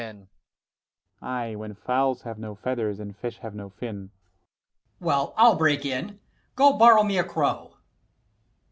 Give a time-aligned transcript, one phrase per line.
[0.01, 0.29] Ant.
[1.23, 1.55] E.
[1.55, 2.15] Well,
[5.37, 6.19] I'll break in:
[6.55, 7.75] go borrow me a crow.